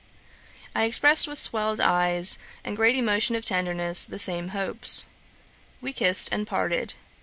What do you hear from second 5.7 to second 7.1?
We kissed, and parted.